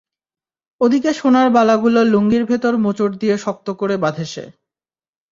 [0.81, 4.43] ওদিকে সোনার বালাগুলো লুঙ্গির ভেতর মোচড় দিয়ে শক্ত করে বাঁধে সে।